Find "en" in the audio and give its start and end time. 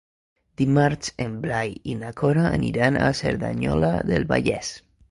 1.25-1.35